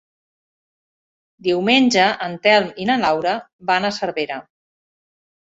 [1.49, 3.37] Diumenge en Telm i na Laura
[3.73, 4.39] van a Cervera.